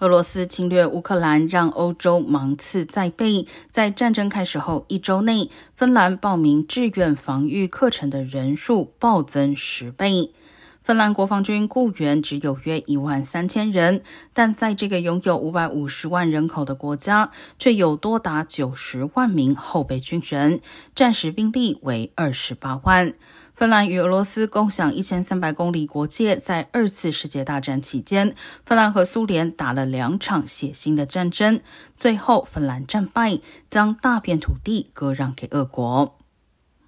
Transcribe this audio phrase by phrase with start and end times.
[0.00, 3.46] 俄罗斯侵略乌克兰，让欧洲芒刺在背。
[3.70, 10.32] 在战争开始后一周内，芬兰报名志愿防御课程的人数暴增十倍。
[10.82, 20.60] 芬兰国防军雇员只有约一万三千人，但在这个拥有五百五十万人口的国家，却有多达九十万名后备军人，
[20.94, 23.14] 战时兵力为二十八万。
[23.54, 28.34] 芬兰与俄罗斯共享一千三百公里国界，在二次世界大战期间，
[28.64, 31.60] 芬兰和苏联打了两场血腥的战争，
[31.98, 36.19] 最后芬兰战败，将大片土地割让给俄国。